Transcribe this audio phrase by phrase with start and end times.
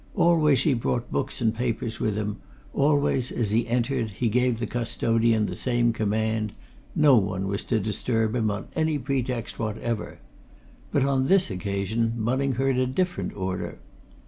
[0.15, 2.37] Always he brought books and papers with him;
[2.73, 6.53] always, as he entered, he gave the custodian the same command
[6.95, 10.17] no one was to disturb him, on any pretext whatever.
[10.91, 13.77] But on this occasion, Bunning heard a different order.